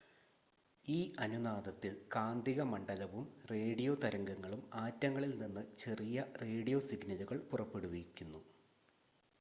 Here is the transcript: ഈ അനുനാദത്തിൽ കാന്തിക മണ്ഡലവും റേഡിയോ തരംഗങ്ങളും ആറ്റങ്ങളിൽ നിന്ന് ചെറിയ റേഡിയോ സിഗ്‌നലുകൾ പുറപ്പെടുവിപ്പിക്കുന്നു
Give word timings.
ഈ 0.85 1.11
അനുനാദത്തിൽ 1.19 1.93
കാന്തിക 2.15 2.61
മണ്ഡലവും 2.61 3.25
റേഡിയോ 3.51 3.93
തരംഗങ്ങളും 3.95 4.63
ആറ്റങ്ങളിൽ 4.75 5.37
നിന്ന് 5.37 5.63
ചെറിയ 5.79 6.25
റേഡിയോ 6.41 6.79
സിഗ്‌നലുകൾ 6.79 7.39
പുറപ്പെടുവിപ്പിക്കുന്നു 7.51 8.41